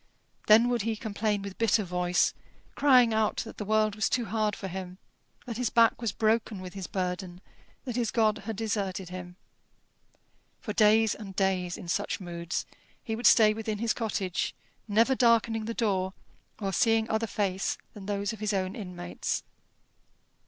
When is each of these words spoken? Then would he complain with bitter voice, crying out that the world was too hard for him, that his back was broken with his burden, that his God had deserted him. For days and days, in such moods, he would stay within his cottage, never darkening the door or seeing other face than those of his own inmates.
Then 0.47 0.67
would 0.69 0.81
he 0.81 0.95
complain 0.95 1.43
with 1.43 1.59
bitter 1.59 1.83
voice, 1.83 2.33
crying 2.73 3.13
out 3.13 3.37
that 3.45 3.57
the 3.59 3.63
world 3.63 3.93
was 3.93 4.09
too 4.09 4.25
hard 4.25 4.55
for 4.55 4.67
him, 4.67 4.97
that 5.45 5.57
his 5.57 5.69
back 5.69 6.01
was 6.01 6.11
broken 6.11 6.59
with 6.59 6.73
his 6.73 6.87
burden, 6.87 7.39
that 7.85 7.95
his 7.97 8.09
God 8.09 8.39
had 8.39 8.55
deserted 8.55 9.09
him. 9.09 9.35
For 10.59 10.73
days 10.73 11.13
and 11.13 11.35
days, 11.35 11.77
in 11.77 11.87
such 11.87 12.19
moods, 12.19 12.65
he 13.03 13.15
would 13.15 13.27
stay 13.27 13.53
within 13.53 13.77
his 13.77 13.93
cottage, 13.93 14.55
never 14.87 15.13
darkening 15.13 15.65
the 15.65 15.75
door 15.75 16.13
or 16.59 16.73
seeing 16.73 17.07
other 17.07 17.27
face 17.27 17.77
than 17.93 18.07
those 18.07 18.33
of 18.33 18.39
his 18.39 18.53
own 18.53 18.75
inmates. 18.75 19.43